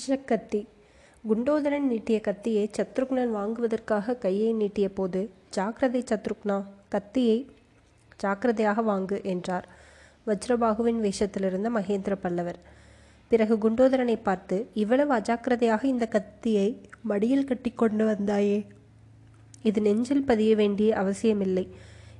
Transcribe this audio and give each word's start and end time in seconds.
விஷக்கத்தி 0.00 0.66
குண்டோதரன் 1.24 1.86
நீட்டிய 1.86 2.20
கத்தியை 2.20 2.70
சத்ருக்னன் 2.76 3.32
வாங்குவதற்காக 3.32 4.14
கையை 4.14 4.52
நீட்டிய 4.52 4.88
போது 4.88 5.30
ஜாக்கிரதை 5.50 6.04
சத்ருக்னா 6.10 6.64
கத்தியை 6.88 7.50
ஜாக்கிரதையாக 8.16 8.82
வாங்கு 8.82 9.24
என்றார். 9.24 9.68
வஜ்ரபாகுவின் 10.26 11.00
வேஷத்திலிருந்த 11.00 11.68
மகேந்திர 11.76 12.14
பல்லவர். 12.14 12.58
பிறகு 13.28 13.56
குண்டோதரனை 13.56 14.16
பார்த்து 14.22 14.66
இவ்வளவு 14.74 15.14
அஜாக்கிரதையாக 15.14 15.84
இந்த 15.84 16.06
கத்தியை 16.06 16.82
மடியில் 17.02 17.44
கட்டி 17.44 17.70
கொண்டு 17.70 18.06
வந்தாயே. 18.06 18.66
இது 19.62 19.80
நெஞ்சில் 19.80 20.24
பதிய 20.24 20.56
வேண்டிய 20.56 20.96
அவசியமில்லை. 20.96 21.68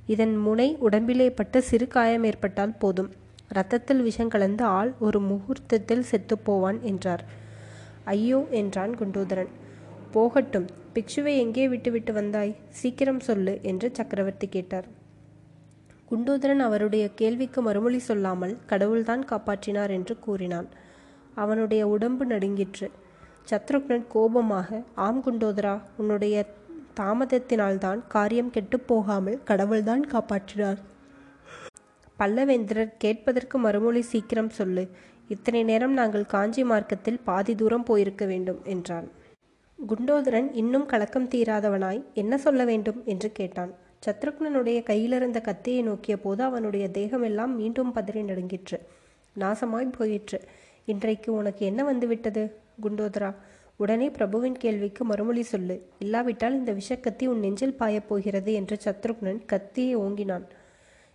இதன் 0.05 0.37
முனை 0.37 0.75
உடம்பிலே 0.79 1.29
பட்டு 1.31 1.61
சிறு 1.61 1.87
காயம் 1.87 2.23
ஏற்பட்டால் 2.23 2.79
போதும். 2.79 3.11
ரத்தத்தில் 3.47 4.01
விஷம் 4.01 4.29
கலந்து 4.29 4.63
ஆள் 4.63 4.93
ஒரு 4.99 5.21
முகூர்த்தத்தில் 5.21 6.09
செத்துப்போவான் 6.11 6.81
என்றார். 6.81 7.39
ஐயோ 8.05 8.39
என்றான் 8.49 8.93
குண்டோதரன். 8.95 9.51
போகட்டும் 10.11 10.67
பிக்ஷுவை 10.93 11.33
எங்கே 11.37 11.67
விட்டுவிட்டு 11.67 12.13
வந்தாய்? 12.13 12.55
சீக்கிரம் 12.69 13.19
சொல்லு 13.19 13.59
என்று 13.61 13.91
சக்கரவர்த்தி 13.93 14.47
கேட்டார். 14.47 14.87
குண்டோதரன் 16.11 16.59
அவருடைய 16.59 17.13
கேள்விக்கு 17.13 17.61
மறுமொழி 17.61 17.99
சொல்லாமல் 17.99 18.57
கடவுள்தான் 18.65 19.23
காப்பாற்றினார் 19.25 19.89
என்று 19.89 20.19
கூறினான். 20.19 20.67
அவனுடைய 21.35 21.87
உடம்பு 21.87 22.25
நடுங்கிற்று. 22.25 22.89
சத்ருக்னன் 23.49 24.07
கோபமாக 24.07 24.81
ஆம் 24.95 25.21
குண்டோதரா 25.23 25.75
உன்னுடைய 25.97 26.45
தாமதத்தினால்தான் 26.99 27.99
காரியம் 28.07 28.51
கெட்டுப்போகாமல் 28.51 29.39
கடவுள்தான் 29.43 30.03
காப்பாற்றினார். 30.13 30.79
பல்லவேந்திரர் 32.19 32.91
கேட்பதற்கு 32.97 33.57
மறுமொழி 33.57 34.01
சீக்கிரம் 34.01 34.49
சொல்லு 34.49 34.83
இத்தனை 35.27 35.63
நேரம் 35.63 35.93
நாங்கள் 35.93 36.25
காஞ்சி 36.25 36.63
மார்க்கத்தில் 36.63 37.19
பாதி 37.19 37.55
தூரம் 37.55 37.83
போயிருக்க 37.83 38.25
வேண்டும் 38.25 38.61
என்றான். 38.63 39.11
குண்டோதரன் 39.87 40.49
இன்னும் 40.51 40.85
கலக்கம் 40.85 41.29
தீராதவனாய் 41.29 42.03
என்ன 42.13 42.37
சொல்ல 42.37 42.65
வேண்டும்? 42.65 43.01
என்று 43.05 43.31
கேட்டான். 43.31 43.73
சத்ருக்னனுடைய 44.05 44.83
கையிலிருந்த 44.83 45.41
கத்தியை 45.41 45.81
நோக்கிய 45.81 46.19
போது 46.19 46.43
அவனுடைய 46.43 46.89
தேகமெல்லாம் 46.93 47.55
மீண்டும் 47.55 47.95
பதறி 47.95 48.23
நடுங்கிற்று. 48.23 48.79
நாசமாய் 49.39 49.93
போயிற்று. 49.97 50.41
இன்றைக்கு 50.85 51.33
உனக்கு 51.33 51.65
என்ன 51.65 51.83
வந்துவிட்டது 51.83 52.55
குண்டோதரா 52.81 53.35
உடனே 53.77 54.09
பிரபுவின் 54.09 54.57
கேள்விக்கு 54.57 55.05
மறுமொழி 55.05 55.43
சொல்லு. 55.43 55.89
இல்லாவிட்டால் 55.99 56.53
இந்த 56.53 56.73
விஷக்கத்தி 56.73 57.25
உன் 57.25 57.39
நெஞ்சில் 57.39 57.77
பாயப் 57.77 58.07
போகிறது 58.07 58.53
என்று 58.53 58.77
சத்ருக்னன் 58.85 59.45
கத்தியை 59.45 59.97
ஓங்கினான். 59.97 60.43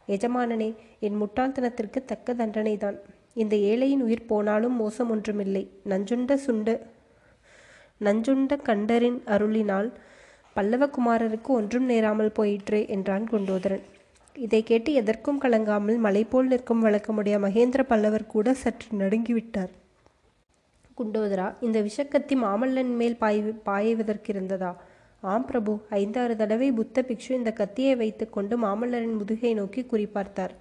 எஜமானனே 0.08 0.74
என் 0.98 1.22
முட்டாள்தனத்திற்கு 1.22 2.04
தக்க 2.04 2.34
தண்டனைதான். 2.34 2.98
இந்த 3.36 3.54
ஏழையின் 3.70 4.04
உயிர் 4.06 4.28
போனாலும் 4.30 4.76
மோசம் 4.82 5.10
ஒன்றுமில்லை. 5.14 5.62
நஞ்சுண்ட 5.84 6.38
சுண்ட 6.46 6.68
நஞ்சுண்ட 8.06 8.52
கண்டரின் 8.68 9.18
அருளினால் 9.34 9.88
பல்லவகுமாரருக்கு 10.56 11.50
ஒன்றும் 11.58 11.86
நேராமல் 11.86 12.36
போயிற்றே 12.38 12.80
என்றான் 12.94 13.24
குண்டோதரன். 13.32 13.84
இதை 14.36 14.60
கேட்டு 14.62 14.90
எதற்கும் 14.92 15.40
கலங்காமல் 15.40 15.98
மலை 15.98 16.22
போல் 16.24 16.46
நிற்கும் 16.46 16.82
வழக்கமுடைய 16.84 17.36
மகேந்திர 17.44 17.82
பல்லவர் 17.82 18.26
கூட 18.26 18.54
சற்று 18.54 18.88
நடுங்கிவிட்டார். 18.98 19.72
குண்டோதரா 20.98 21.46
இந்த 21.60 21.78
விஷக்கத்தி 21.80 22.34
மாமல்லன் 22.44 22.92
மேல் 23.00 23.16
பாய் 23.16 23.40
பாய்வதற்கிருந்ததா? 23.68 24.72
ஆம் 25.22 25.46
பிரபு 25.46 25.72
ஐந்தாறு 25.98 26.34
தடவை 26.36 26.68
புத்த 26.72 27.04
பிக்ஷு 27.08 27.30
இந்த 27.30 27.50
கத்தியை 27.52 27.94
வைத்துக்கொண்டு 27.96 28.54
மாமல்லரின் 28.58 29.18
முதுகை 29.20 29.52
நோக்கி 29.54 29.82
குறிப்பார்த்தார் 29.92 30.54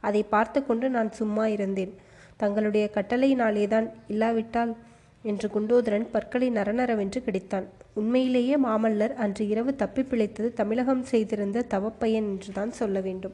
அதை 0.00 0.22
பார்த்து 0.22 0.66
கொண்டு 0.66 0.90
நான் 0.90 1.12
சும்மா 1.12 1.46
இருந்தேன். 1.46 1.94
தங்களுடைய 2.36 2.90
கட்டளையினாலேதான் 2.94 3.90
இல்லாவிட்டால் 4.08 4.76
என்று 5.22 5.48
குண்டோதரன் 5.48 6.06
பற்களை 6.10 6.50
நரநரவென்று 6.50 7.20
கிடைத்தான். 7.20 7.66
உண்மையிலேயே 7.92 8.56
மாமல்லர் 8.64 9.14
அன்று 9.14 9.48
இரவு 9.48 9.76
தப்பி 9.76 10.02
பிழைத்தது 10.02 10.52
தமிழகம் 10.52 11.02
செய்திருந்த 11.02 11.64
தவப்பையன் 11.70 12.28
என்றுதான் 12.32 12.70
சொல்ல 12.70 13.00
வேண்டும். 13.00 13.32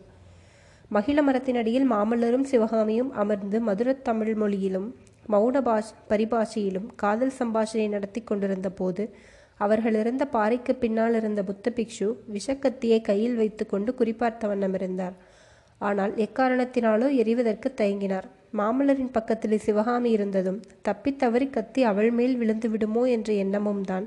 மகிழ 0.89 1.23
மரத்தினடியில் 1.23 1.87
மாமல்லரும் 1.91 2.43
சிவகாமியும் 2.43 3.13
அமர்ந்து 3.13 3.61
மதுரத் 3.61 4.05
தமிழ் 4.05 4.35
மொழியிலும் 4.35 4.95
மௌன 5.29 5.61
பாஷ் 5.61 5.93
பரிபாஷையிலும் 6.09 6.87
காதல் 6.97 7.33
சம்பாஷணை 7.39 7.89
நடத்தி 7.89 8.21
கொண்டிருந்த 8.21 8.71
போது 8.71 9.15
அவர்கள் 9.59 9.95
இருந்த 9.95 10.25
பாறைக்கு 10.27 10.75
பின்னால் 10.75 11.15
இருந்த 11.15 11.45
புத்த 11.45 11.73
பிக்ஷு 11.75 12.15
விஷக்கத்தியை 12.33 13.01
கையில் 13.01 13.37
வைத்துக்கொண்டு 13.37 13.95
குறிப்பார்த்த 13.99 14.47
வண்ணம் 14.47 14.75
இருந்தார். 14.75 15.13
ஆனால் 15.81 16.13
எக்காரணத்தினாலோ 16.17 17.09
எரிவதற்கு 17.23 17.69
தயங்கினார். 17.77 18.27
மாமல்லரின் 18.53 19.13
பக்கத்தில் 19.13 19.59
சிவகாமி 19.59 20.11
இருந்ததும் 20.11 20.63
தப்பித் 20.83 21.19
தவறி 21.19 21.51
கத்தி 21.51 21.83
அவள் 21.83 22.11
மேல் 22.11 22.37
விழுந்து 22.37 22.69
விடுமோ 22.71 23.05
என்ற 23.07 23.33
எண்ணமும் 23.33 23.83
தான். 23.83 24.07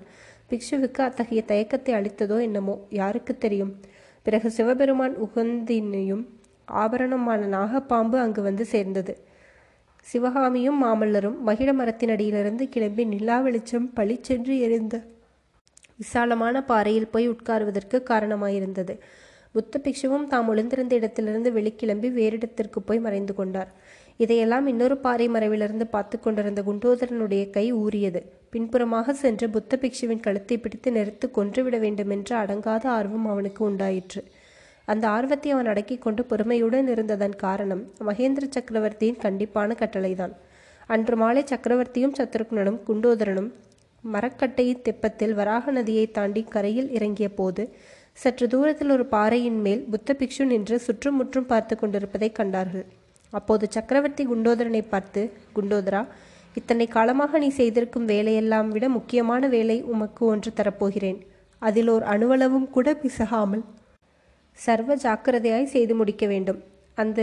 பிக்ஷுவுக்கு 0.50 1.02
அத்தகைய 1.02 1.42
தயக்கத்தை 1.48 1.94
அளித்ததோ 1.94 2.42
என்னமோ 2.42 2.76
யாருக்கு 2.90 3.38
தெரியும்? 3.38 3.74
பிறகு 4.24 4.50
சிவபெருமான் 4.52 5.16
உகந்தினையும் 5.18 6.24
ஆபரணமான 6.68 7.42
நாகப்பாம்பு 7.58 8.18
அங்கு 8.18 8.42
வந்து 8.42 8.66
சேர்ந்தது. 8.66 9.14
சிவகாமியும் 10.08 10.84
மாமல்லரும் 10.84 11.38
மகிழ 11.42 11.74
மரத்தின் 11.74 12.10
அடியிலிருந்து 12.10 12.70
கிளம்பி 12.70 13.06
நிலா 13.06 13.40
வெளிச்சம் 13.40 13.88
பளிச்சென்று 13.94 14.60
எரிந்த 14.60 14.96
விசாலமான 15.98 16.64
பாறையில் 16.64 17.12
போய் 17.12 17.30
உட்காருவதற்கு 17.30 17.98
காரணமாயிருந்தது. 18.04 18.94
புத்த 19.56 19.80
பிக்ஷுவும் 19.86 20.28
தாம் 20.28 20.50
ஒளிந்திருந்த 20.52 20.94
இடத்திலிருந்து 20.96 21.50
வெளிக்கிளம்பி 21.52 22.10
வேறிடத்திற்கு 22.18 22.80
போய் 22.86 23.04
மறைந்து 23.06 23.34
கொண்டார். 23.34 23.70
இதையெல்லாம் 24.18 24.66
இன்னொரு 24.68 24.96
பாறை 24.98 25.28
மறைவிலிருந்து 25.30 25.86
பார்த்து 25.96 26.18
கொண்டிருந்த 26.20 26.62
குண்டோதரனுடைய 26.62 27.44
கை 27.50 27.66
ஊறியது. 27.84 28.22
பின்புறமாக 28.50 29.14
சென்று 29.14 29.48
புத்த 29.50 29.80
பிக்ஷுவின் 29.82 30.24
கழுத்தை 30.26 30.56
பிடித்து 30.58 30.92
நெருத்து 30.92 31.28
கொன்றுவிட 31.32 31.78
வேண்டுமென்ற 31.78 32.30
அடங்காத 32.44 32.86
ஆர்வம் 32.98 33.28
அவனுக்கு 33.28 33.62
உண்டாயிற்று. 33.70 34.22
அந்த 34.88 35.06
ஆர்வத்தை 35.08 35.50
அவன் 35.52 35.70
அடக்கி 35.74 35.96
கொண்டு 35.98 36.22
பொறுமையுடன் 36.30 36.88
இருந்ததன் 36.88 37.36
காரணம் 37.36 37.84
மகேந்திர 38.08 38.46
சக்கரவர்த்தியின் 38.50 39.22
கண்டிப்பான 39.26 39.76
கட்டளைதான். 39.82 40.34
அன்று 40.88 41.16
மாலை 41.16 41.44
சக்கரவர்த்தியும் 41.50 42.16
சத்ருக்னனும் 42.20 42.80
குண்டோதரனும் 42.88 43.50
மரக்கட்டையின் 44.04 44.84
தெப்பத்தில் 44.84 45.34
வராக 45.34 45.72
நதியை 45.72 46.06
தாண்டி 46.12 46.42
கரையில் 46.50 46.90
இறங்கிய 46.98 47.28
போது 47.30 47.64
சற்று 48.22 48.46
தூரத்தில் 48.54 48.94
ஒரு 48.96 49.04
பாறையின் 49.14 49.60
மேல் 49.66 49.82
புத்த 49.92 50.16
பிக்ஷு 50.20 50.44
நின்று 50.50 50.76
சுற்றுமுற்றும் 50.86 51.48
பார்த்து 51.52 51.74
கொண்டிருப்பதை 51.82 52.30
கண்டார்கள். 52.40 52.86
அப்போது 53.34 53.66
சக்கரவர்த்தி 53.76 54.24
குண்டோதரனை 54.32 54.82
பார்த்து 54.94 55.22
குண்டோதரா 55.58 56.02
இத்தனை 56.60 56.86
காலமாக 56.96 57.40
நீ 57.44 57.50
செய்திருக்கும் 57.60 58.10
வேலையெல்லாம் 58.12 58.70
விட 58.76 58.86
முக்கியமான 58.96 59.48
வேலை 59.56 59.78
உமக்கு 59.94 60.24
ஒன்று 60.32 60.52
தரப்போகிறேன். 60.58 61.20
அதில் 61.62 61.92
ஓர் 61.94 62.06
அணுவளவும் 62.14 62.68
கூட 62.76 62.88
பிசகாமல் 63.04 63.64
சர்வ 64.58 64.98
ஜாக்கிரதையாய் 65.06 65.74
செய்து 65.76 65.96
முடிக்க 66.00 66.26
வேண்டும். 66.34 66.60
அந்த 66.98 67.20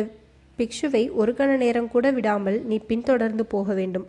பிக்ஷுவை 0.58 1.02
ஒரு 1.20 1.32
கண 1.38 1.50
நேரம் 1.64 1.90
கூட 1.94 2.06
விடாமல் 2.18 2.58
நீ 2.70 2.76
பின்தொடர்ந்து 2.90 3.44
போக 3.54 3.68
வேண்டும். 3.80 4.06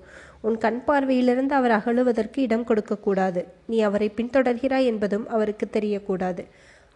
உன் 0.48 0.58
கண் 0.64 0.80
பார்வையிலிருந்து 0.88 1.54
அவர் 1.60 1.76
அகழுவதற்கு 1.78 2.40
இடம் 2.48 2.66
கொடுக்கக்கூடாது 2.70 3.42
நீ 3.70 3.78
அவரை 3.88 4.10
பின்தொடர்கிறாய் 4.20 4.90
என்பதும் 4.92 5.26
அவருக்கு 5.36 5.66
தெரியக்கூடாது. 5.76 6.44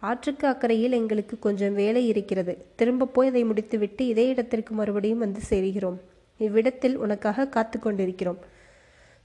ஆற்றுக்கு 0.02 0.46
அக்கறையில் 0.46 0.90
எங்களுக்கு 0.90 1.38
கொஞ்சம் 1.38 1.74
வேலை 1.74 2.08
இருக்கிறது. 2.08 2.52
திரும்ப 2.76 3.06
போய் 3.06 3.28
அதை 3.28 3.44
முடித்துவிட்டு 3.44 4.06
இதே 4.06 4.28
இடத்திற்கு 4.28 4.74
மறுபடியும் 4.74 5.18
வந்து 5.18 5.40
சேருகிறோம். 5.50 5.98
இவ்விடத்தில் 6.40 6.96
உனக்காக 6.96 7.46
காத்து 7.46 7.78
கொண்டிருக்கிறோம். 7.78 8.40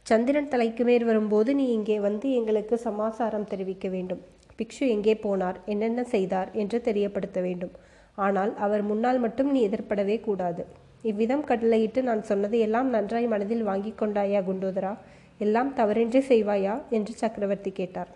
சந்திரன் 0.02 0.48
தலைக்கு 0.48 0.84
மேல் 0.84 1.06
வரும்போது 1.06 1.56
நீ 1.56 1.66
இங்கே 1.72 2.00
வந்து 2.00 2.32
எங்களுக்கு 2.32 2.78
சமாசாரம் 2.78 3.48
தெரிவிக்க 3.48 3.88
வேண்டும். 3.88 4.22
பிக்ஷு 4.60 4.84
எங்கே 4.88 5.14
போனார்? 5.14 5.58
என்னென்ன 5.66 6.04
செய்தார்? 6.04 6.52
என்று 6.54 6.82
தெரியப்படுத்த 6.82 7.42
வேண்டும். 7.42 7.74
ஆனால் 8.16 8.56
அவர் 8.56 8.82
முன்னால் 8.82 9.20
மட்டும் 9.20 9.52
நீ 9.52 9.68
எதிர்ப்படவே 9.68 10.20
கூடாது. 10.20 10.66
இவ்விதம் 11.02 11.44
கடலையிட்டு 11.46 12.02
நான் 12.02 12.24
சொன்னதை 12.24 12.60
எல்லாம் 12.60 12.90
நன்றாய் 12.90 13.28
மனதில் 13.28 13.64
வாங்கி 13.64 13.94
கொண்டாயா 13.98 14.42
குண்டோதரா? 14.42 14.98
எல்லாம் 15.38 15.74
தவறின்றி 15.76 16.22
செய்வாயா? 16.30 16.82
என்று 16.90 17.14
சக்கரவர்த்தி 17.14 17.72
கேட்டார். 17.72 18.12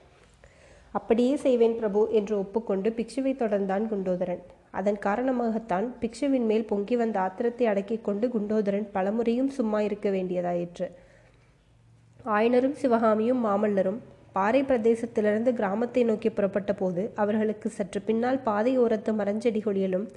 அப்படியே 0.91 1.35
செய்வேன் 1.35 1.75
பிரபு 1.75 2.07
என்று 2.11 2.37
ஒப்புக்கொண்டு 2.37 2.89
பிக்ஷுவை 2.89 3.33
தொடர்ந்தான் 3.33 3.85
குண்டோதரன். 3.91 4.41
அதன் 4.71 4.97
காரணமாகத்தான் 5.05 5.87
பிக்ஷுவின் 6.01 6.45
மேல் 6.45 6.65
பொங்கி 6.65 6.95
வந்த 6.95 7.19
ஆத்திரத்தை 7.19 7.65
அடக்கிக் 7.65 8.03
கொண்டு 8.03 8.27
குண்டோதரன் 8.27 8.87
பலமுறையும் 8.93 9.47
சும்மா 9.47 9.81
இருக்க 9.81 10.09
வேண்டியதாயிற்று. 10.09 10.87
ஆயனரும் 12.25 12.71
சிவகாமியும் 12.71 13.45
மாமல்லரும் 13.45 13.99
பாறை 14.33 14.63
பிரதேசத்திலிருந்து 14.63 15.53
கிராமத்தை 15.53 16.03
நோக்கி 16.03 16.29
புறப்பட்ட 16.29 16.73
போது 16.73 17.11
அவர்களுக்கு 17.15 17.69
சற்று 17.69 18.01
பின்னால் 18.01 18.39
பாதை 18.39 18.79
ஓரத்து 18.79 20.07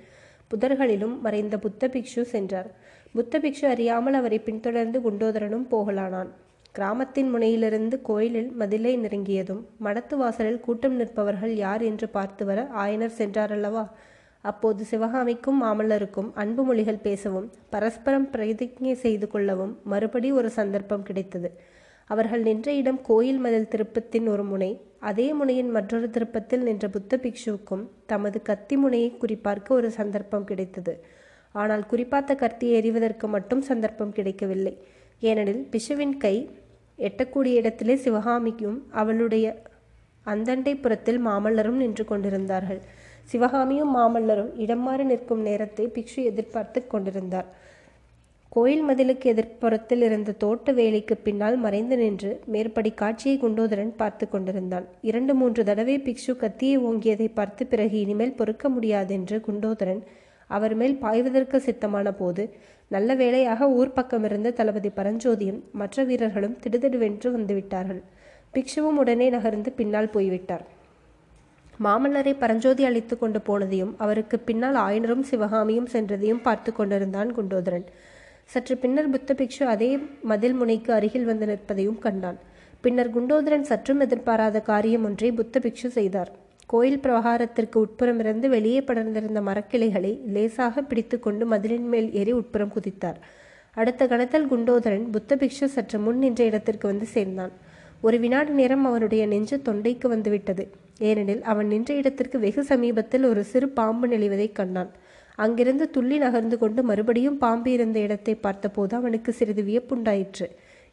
புதர்களிலும் 0.50 1.20
மறைந்த 1.20 1.58
புத்த 1.58 1.88
பிக்ஷு 1.88 2.22
சென்றார். 2.22 2.70
புத்த 3.12 3.38
பிக்ஷு 3.38 3.64
அறியாமல் 3.64 4.14
அவரை 4.14 4.38
பின்தொடர்ந்து 4.38 4.98
குண்டோதரனும் 5.00 5.66
போகலானான். 5.70 6.30
கிராமத்தின் 6.74 7.28
முனையிலிருந்து 7.34 8.00
கோயிலில் 8.02 8.48
மதிலை 8.52 8.92
நெருங்கியதும் 8.98 9.60
மடத்து 9.82 10.14
வாசலில் 10.14 10.60
கூட்டம் 10.60 11.00
நிற்பவர்கள் 11.00 11.52
யார் 11.54 11.82
என்று 11.82 12.08
பார்த்து 12.08 12.44
வர 12.44 12.68
ஆயனர் 12.76 13.14
சென்றாரல்லவா? 13.18 13.84
அப்போது 14.40 14.84
சிவகாமிக்கும் 14.84 15.62
மாமல்லருக்கும் 15.62 16.30
அன்பு 16.34 16.64
மொழிகள் 16.64 16.98
பேசவும் 16.98 17.46
பரஸ்பரம் 17.70 18.26
பிரதிஜை 18.32 18.92
செய்து 18.92 19.28
கொள்ளவும் 19.28 19.78
மறுபடி 19.84 20.32
ஒரு 20.32 20.50
சந்தர்ப்பம் 20.50 21.02
கிடைத்தது. 21.02 21.50
அவர்கள் 22.10 22.40
நின்ற 22.40 22.72
இடம் 22.72 23.00
கோயில் 23.02 23.38
மதில் 23.38 23.70
திருப்பத்தின் 23.74 24.26
ஒரு 24.28 24.44
முனை 24.44 24.80
அதே 24.98 25.32
முனையின் 25.32 25.70
மற்றொரு 25.70 26.10
திருப்பத்தில் 26.10 26.62
நின்ற 26.62 26.88
புத்த 26.88 27.16
பிக்ஷுவுக்கும் 27.16 27.86
தமது 28.06 28.42
கத்தி 28.42 28.76
முனையை 28.76 29.12
குறிப்பார்க்க 29.22 29.68
ஒரு 29.68 29.90
சந்தர்ப்பம் 29.90 30.44
கிடைத்தது. 30.44 31.04
ஆனால் 31.52 31.86
குறிப்பாத்த 31.92 32.34
கத்தியை 32.34 32.76
எறிவதற்கு 32.82 33.28
மட்டும் 33.28 33.60
சந்தர்ப்பம் 33.60 34.12
கிடைக்கவில்லை. 34.12 34.76
ஏனெனில் 35.20 35.64
பிஷுவின் 35.72 36.16
கை 36.16 36.36
எட்டக்கூடிய 36.98 37.60
இடத்திலே 37.60 37.94
சிவகாமிக்கும் 37.96 38.78
அவளுடைய 38.92 39.46
அந்தண்டை 40.26 40.74
புறத்தில் 40.80 41.20
மாமல்லரும் 41.26 41.80
நின்று 41.82 42.04
கொண்டிருந்தார்கள். 42.04 42.80
சிவகாமியும் 43.24 43.92
மாமல்லரும் 43.96 44.50
இடம் 44.56 44.82
மாறி 44.82 45.04
நிற்கும் 45.04 45.42
நேரத்தை 45.42 45.84
பிக்ஷு 45.86 46.20
எதிர்பார்த்து 46.30 46.80
கொண்டிருந்தார். 46.86 47.48
கோயில் 48.52 48.84
மதிலுக்கு 48.88 49.26
எதிர்ப்புறத்தில் 49.32 50.02
இருந்த 50.02 50.34
தோட்ட 50.42 50.72
வேலைக்கு 50.72 51.14
பின்னால் 51.16 51.56
மறைந்து 51.56 51.96
நின்று 51.96 52.30
மேற்படி 52.46 52.90
காட்சியை 52.94 53.36
குண்டோதரன் 53.38 53.94
பார்த்து 53.96 54.24
கொண்டிருந்தான். 54.28 54.86
இரண்டு 55.00 55.32
மூன்று 55.34 55.62
தடவை 55.64 55.96
பிக்ஷு 55.98 56.34
கத்தியை 56.42 56.76
ஓங்கியதை 56.88 57.28
பார்த்து 57.34 57.64
பிறகு 57.66 57.96
இனிமேல் 58.00 58.38
பொறுக்க 58.40 58.68
முடியாதென்று 58.68 59.38
குண்டோதரன் 59.48 60.02
அவர் 60.50 60.74
மேல் 60.74 60.96
பாய்வதற்கு 60.96 61.58
சித்தமான 61.66 62.08
போது 62.12 62.42
நல்ல 62.88 63.14
வேளையாக 63.14 63.68
ஊர் 63.68 63.92
பக்கமிருந்த 63.96 64.52
தளபதி 64.52 64.90
பரஞ்சோதியும் 64.96 65.60
மற்ற 65.72 66.04
வீரர்களும் 66.04 66.56
திடுதிடுவென்று 66.62 67.28
வந்துவிட்டார்கள். 67.36 68.02
பிக்ஷுவும் 68.54 68.98
உடனே 69.02 69.30
நகர்ந்து 69.30 69.72
பின்னால் 69.72 70.10
போய்விட்டார். 70.10 70.64
மாமல்லரை 71.84 72.34
பரஞ்சோதி 72.38 72.84
அழைத்து 72.84 73.18
கொண்டு 73.18 73.40
போனதையும் 73.46 73.94
அவருக்கு 73.96 74.38
பின்னால் 74.38 74.74
ஆயனரும் 74.74 75.24
சிவகாமியும் 75.30 75.88
சென்றதையும் 75.92 76.42
பார்த்து 76.42 76.72
கொண்டிருந்தான் 76.72 77.34
குண்டோதரன். 77.36 77.86
சற்று 78.44 78.76
பின்னர் 78.76 79.10
புத்த 79.10 79.34
பிக்ஷு 79.34 79.62
அதே 79.62 79.98
மதில் 80.22 80.54
முனைக்கு 80.54 80.92
அருகில் 80.92 81.24
வந்து 81.24 81.46
நிற்பதையும் 81.46 81.98
கண்டான். 81.98 82.38
பின்னர் 82.80 83.14
குண்டோதரன் 83.16 83.68
சற்றும் 83.70 84.00
எதிர்பாராத 84.00 84.60
காரியம் 84.60 85.04
ஒன்றை 85.04 85.32
புத்த 85.32 85.60
பிக்ஷு 85.64 85.86
செய்தார். 85.86 86.32
கோயில் 86.66 87.00
பிரகாரத்திற்கு 87.00 87.76
உட்புறமிருந்து 87.84 88.46
வெளியே 88.48 88.80
படர்ந்திருந்த 88.80 89.40
மரக்கிளைகளை 89.42 90.12
லேசாக 90.34 90.82
பிடித்துக்கொண்டு 90.82 91.46
மதிலின் 91.46 91.88
மேல் 91.92 92.08
ஏறி 92.12 92.32
உட்புறம் 92.32 92.72
குதித்தார். 92.76 93.18
அடுத்த 93.76 94.06
கணத்தில் 94.06 94.48
குண்டோதரன் 94.50 95.06
புத்த 95.10 95.36
பிக்ஷு 95.36 95.66
சற்று 95.74 95.98
முன் 95.98 96.18
நின்ற 96.18 96.44
இடத்திற்கு 96.44 96.86
வந்து 96.88 97.06
சேர்ந்தான். 97.06 97.52
ஒரு 98.00 98.16
வினாடி 98.18 98.52
நேரம் 98.52 98.84
அவனுடைய 98.84 99.26
நெஞ்சு 99.26 99.56
தொண்டைக்கு 99.68 100.06
வந்துவிட்டது. 100.08 100.64
ஏனெனில் 100.98 101.42
அவன் 101.42 101.66
நின்ற 101.66 101.94
இடத்திற்கு 101.94 102.38
வெகு 102.38 102.64
சமீபத்தில் 102.64 103.24
ஒரு 103.24 103.44
சிறு 103.44 103.68
பாம்பு 103.68 104.06
நெளிவதைக் 104.08 104.58
கண்டான். 104.60 104.90
அங்கிருந்து 105.38 105.90
துள்ளி 105.90 106.18
நகர்ந்து 106.18 106.58
கொண்டு 106.58 106.80
மறுபடியும் 106.82 107.38
பாம்பு 107.38 107.70
இருந்த 107.72 107.98
இடத்தை 107.98 108.34
பார்த்தபோது 108.34 108.96
அவனுக்கு 108.96 109.32
சிறிது 109.32 109.62
வியப்புண்டாயிற்று. 109.62 110.46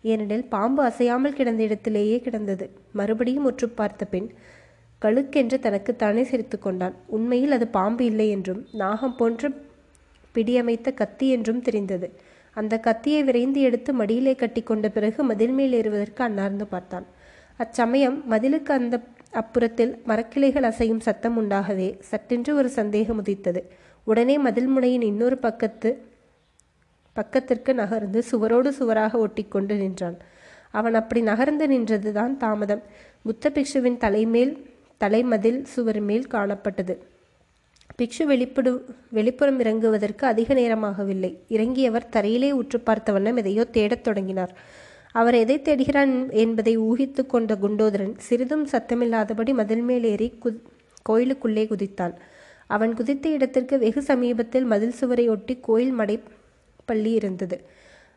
ஏனெனில் 0.04 0.46
பாம்பு 0.50 0.82
அசையாமல் 0.84 1.38
கிடந்த 1.40 1.64
இடத்திலேயே 1.64 2.20
கிடந்தது. 2.20 2.70
மறுபடியும் 2.94 3.46
உற்று 3.46 3.70
பார்த்த 3.70 4.06
பின் 4.06 4.30
கழுக்கென்று 5.02 5.60
தனக்குத்தானே 5.60 6.24
சிரித்து 6.24 6.60
கொண்டான். 6.60 6.96
உண்மையில் 7.08 7.52
அது 7.52 7.68
பாம்பு 7.68 8.06
இல்லை 8.06 8.30
என்றும் 8.30 8.66
நாகம் 8.72 9.16
போன்று 9.16 9.66
பிடியமைத்த 10.32 10.92
கத்தி 10.92 11.30
என்றும் 11.30 11.62
தெரிந்தது. 11.62 12.08
அந்த 12.54 12.80
கத்தியை 12.80 13.24
விரைந்து 13.24 13.62
எடுத்து 13.62 13.94
மடியிலே 13.94 14.36
கட்டி 14.36 14.62
கொண்ட 14.62 14.90
பிறகு 14.90 15.24
மதில் 15.24 15.52
மேல் 15.52 15.74
ஏறுவதற்கு 15.74 16.24
அன்னார்ந்து 16.24 16.68
பார்த்தான். 16.68 17.06
அச்சமயம் 17.58 18.24
மதிலுக்கு 18.32 18.72
அந்த 18.72 19.02
அப்புறத்தில் 19.34 19.94
மரக்கிளைகள் 20.08 20.68
அசையும் 20.70 21.00
சத்தம் 21.00 21.38
உண்டாகவே 21.42 22.00
சட்டென்று 22.00 22.56
ஒரு 22.56 22.70
சந்தேகம் 22.70 23.18
உதித்தது. 23.18 23.62
உடனே 24.04 24.38
மதில் 24.38 24.70
முனையின் 24.78 25.02
இன்னொரு 25.02 25.38
பக்கத்து 25.38 25.90
பக்கத்திற்கு 27.16 27.74
நகர்ந்து 27.74 28.24
சுவரோடு 28.32 28.68
சுவராக 28.68 29.28
ஒட்டிக்கொண்டு 29.28 29.76
நின்றான். 29.76 30.18
அவன் 30.72 30.94
அப்படி 30.94 31.22
நகர்ந்து 31.22 31.68
நின்றதுதான் 31.68 32.38
தாமதம். 32.38 32.84
புத்த 33.24 33.52
பிக்ஷுவின் 33.54 33.98
தலைமேல் 33.98 34.54
தலைமதில் 35.04 35.62
சுவர் 35.66 36.00
மேல் 36.00 36.28
காணப்பட்டது. 36.32 36.96
பிக்ஷு 37.98 38.24
வெளிப்படு 38.24 38.72
வெளிப்புறம் 39.14 39.58
இறங்குவதற்கு 39.64 40.24
அதிக 40.26 40.54
நேரமாகவில்லை. 40.54 41.32
இறங்கியவர் 41.48 42.12
தரையிலே 42.12 42.52
உற்று 42.52 42.80
பார்த்த 42.80 43.12
வண்ணம் 43.12 43.36
எதையோ 43.36 43.64
தேடத் 43.64 44.04
தொடங்கினார். 44.04 44.54
அவர் 45.12 45.36
எதை 45.36 45.58
தேடுகிறான் 45.60 46.14
என்பதை 46.44 46.74
ஊகித்து 46.80 47.26
கொண்ட 47.26 47.56
குண்டோதரன் 47.56 48.14
சிறிதும் 48.18 48.66
சத்தமில்லாதபடி 48.68 49.54
மதில் 49.54 49.82
மேலேறி 49.82 50.28
கு 50.44 50.50
கோயிலுக்குள்ளே 51.10 51.64
குதித்தான். 51.66 52.14
அவன் 52.68 52.94
குதித்த 52.94 53.30
இடத்திற்கு 53.30 53.78
வெகு 53.80 54.02
சமீபத்தில் 54.02 54.64
மதில் 54.64 54.98
சுவரை 55.00 55.26
ஒட்டி 55.30 55.56
கோயில் 55.62 55.94
மடைப்பள்ளி 56.00 57.12
இருந்தது. 57.14 57.58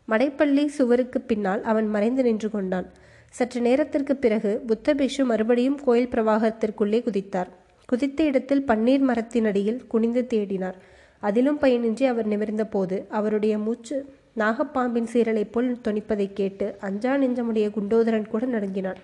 மடைப்பள்ளி 0.09 0.65
சுவருக்கு 0.79 1.21
பின்னால் 1.21 1.63
அவன் 1.63 1.89
மறைந்து 1.89 2.23
நின்று 2.23 2.51
கொண்டான். 2.51 2.89
சற்று 3.35 3.61
நேரத்திற்கு 3.61 4.17
பிறகு 4.17 4.63
புத்த 4.67 4.95
பிக்ஷு 4.95 5.25
மறுபடியும் 5.25 5.85
கோயில் 5.85 6.09
பிரவாகத்திற்குள்ளே 6.09 7.03
குதித்தார். 7.03 7.47
குதித்த 7.87 8.25
இடத்தில் 8.25 8.65
பன்னீர் 8.67 8.99
மரத்தின் 8.99 9.45
அடியில் 9.45 9.87
குனிந்து 9.87 10.27
தேடினார். 10.35 10.75
அதிலும் 11.21 11.61
பயனின்றி 11.61 12.07
அவர் 12.07 12.27
நிமிர்ந்த 12.27 12.67
போது 12.67 13.07
அவருடைய 13.09 13.59
மூச்சு 13.59 14.05
நாகப்பாம்பின் 14.37 15.07
சீரலைப் 15.13 15.53
போல் 15.53 15.77
தொனிப்பதைக் 15.89 16.33
கேட்டு 16.33 16.77
அஞ்சா 16.81 17.17
நெஞ்சமுடைய 17.17 17.71
குண்டோதரன் 17.71 18.29
கூட 18.29 18.47
நடுங்கினான். 18.47 18.97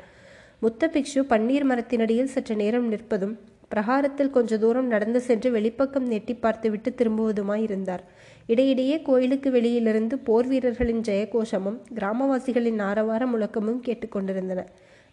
முத்த 0.62 0.86
பிக்ஷு 0.86 1.24
பன்னீர் 1.28 1.66
மரத்தினடியில் 1.70 2.32
சற்று 2.34 2.56
நேரம் 2.56 2.92
நிற்பதும் 2.92 3.36
பிரகாரத்தில் 3.68 4.30
கொஞ்ச 4.30 4.58
தூரம் 4.58 4.86
நடந்து 4.86 5.20
சென்று 5.20 5.50
வெளிப்பக்கம் 5.50 6.06
நெட்டி 6.06 6.34
பார்த்துவிட்டு 6.34 6.94
திரும்புவதுமாய் 6.96 7.62
இருந்தார். 7.62 8.04
இடையிடையே 8.50 9.02
கோயிலுக்கு 9.02 9.50
வெளியிலிருந்து 9.50 10.18
போர் 10.18 10.46
வீரர்களின் 10.46 11.00
ஜெயகோஷமும் 11.00 11.78
கிராமவாசிகளின் 11.94 12.80
ஆரவார 12.82 13.26
முழக்கமும் 13.26 13.82
கேட்டுக்கொண்டிருந்தன 13.86 14.64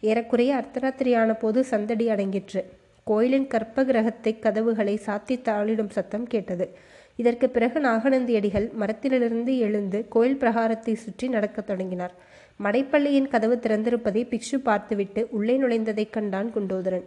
ஏறக்குறைய 0.01 0.51
அர்த்தராத்திரியான 0.56 1.39
போது 1.39 1.63
சந்தடி 1.63 2.07
அடங்கிற்று. 2.07 2.62
கோயிலின் 3.04 3.48
கற்ப 3.48 3.86
கிரகத்தை 3.86 4.39
கதவுகளை 4.39 5.00
சாத்தி 5.06 5.36
தாளிடும் 5.39 5.89
சத்தம் 5.89 6.28
கேட்டது. 6.28 6.66
இதற்கு 7.16 7.50
பிறகு 7.50 7.80
நாகநந்தியடிகள் 7.80 8.72
மரத்திலிருந்து 8.72 9.57
எழுந்து 9.57 10.06
கோயில் 10.07 10.38
பிரகாரத்தை 10.38 10.94
சுற்றி 10.94 11.28
நடக்கத் 11.28 11.68
தொடங்கினார். 11.68 12.13
மடைப்பள்ளியின் 12.63 13.28
கதவு 13.28 13.56
திறந்திருப்பதை 13.56 14.24
பிக்ஷு 14.25 14.57
பார்த்துவிட்டு 14.63 15.28
உள்ளே 15.31 15.57
நுழைந்ததைக் 15.57 16.13
கண்டான் 16.13 16.51
குண்டோதரன். 16.56 17.04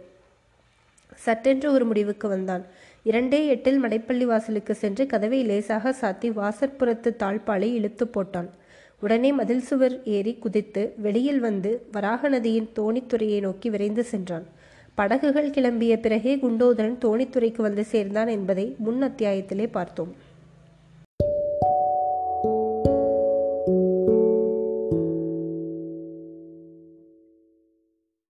சட்டென்று 1.15 1.71
ஒரு 1.71 1.85
முடிவுக்கு 1.85 2.27
வந்தான். 2.27 2.65
இரண்டே 3.03 3.47
எட்டில் 3.47 3.83
மடைப்பள்ளி 3.83 4.25
வாசலுக்கு 4.25 4.73
சென்று 4.75 5.05
கதவை 5.05 5.43
லேசாக 5.43 5.93
சாத்தி 6.01 6.29
வாசற்புறத்து 6.31 7.09
தாழ்பாலை 7.19 7.69
இழுத்து 7.73 8.05
போட்டான். 8.05 8.49
உடனே 8.99 9.31
மதில் 9.31 9.61
சுவர் 9.61 10.03
ஏறி 10.03 10.33
குதித்து 10.33 10.93
வெளியில் 10.97 11.39
வந்து 11.39 11.85
வராக 11.91 12.29
நதியின் 12.29 12.69
தோணித்துறையை 12.75 13.39
நோக்கி 13.39 13.69
விரைந்து 13.69 14.03
சென்றான். 14.03 14.45
படகுகள் 14.95 15.49
கிளம்பிய 15.49 15.95
பிறகே 15.99 16.35
குண்டோதரன் 16.35 16.97
தோணித்துறைக்கு 17.05 17.61
வந்து 17.61 17.83
சேர்ந்தான் 17.83 18.27
என்பதை 18.27 18.75
முன் 18.77 19.01
அத்தியாயத்திலே 19.03 19.67
பார்த்தோம். 19.71 20.11